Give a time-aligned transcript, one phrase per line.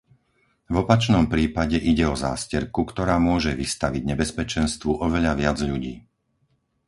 [0.65, 5.95] V opačnom prípade ide o zásterku, ktorá môže vystaviť nebezpečenstvu oveľa viac ľudí.